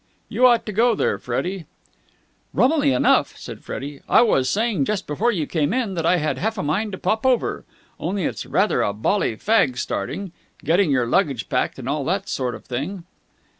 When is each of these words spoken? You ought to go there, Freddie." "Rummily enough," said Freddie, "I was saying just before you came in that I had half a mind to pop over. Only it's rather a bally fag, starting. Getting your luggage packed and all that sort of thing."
You 0.29 0.47
ought 0.47 0.65
to 0.65 0.71
go 0.71 0.95
there, 0.95 1.19
Freddie." 1.19 1.67
"Rummily 2.55 2.91
enough," 2.91 3.37
said 3.37 3.63
Freddie, 3.63 4.01
"I 4.09 4.23
was 4.23 4.49
saying 4.49 4.85
just 4.85 5.05
before 5.05 5.31
you 5.31 5.45
came 5.45 5.73
in 5.73 5.93
that 5.93 6.07
I 6.07 6.17
had 6.17 6.39
half 6.39 6.57
a 6.57 6.63
mind 6.63 6.93
to 6.93 6.97
pop 6.97 7.23
over. 7.23 7.65
Only 7.99 8.23
it's 8.23 8.43
rather 8.47 8.81
a 8.81 8.93
bally 8.95 9.37
fag, 9.37 9.77
starting. 9.77 10.31
Getting 10.65 10.89
your 10.89 11.05
luggage 11.05 11.49
packed 11.49 11.77
and 11.77 11.87
all 11.87 12.03
that 12.05 12.29
sort 12.29 12.55
of 12.55 12.65
thing." 12.65 13.03